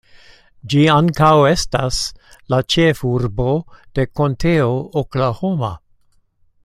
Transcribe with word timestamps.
Ĝi 0.73 0.79
ankaŭ 0.93 1.27
estas 1.49 1.99
la 2.53 2.59
ĉefurbo 2.75 3.47
de 3.99 4.07
Konteo 4.21 4.73
Oklahoma. 5.03 5.71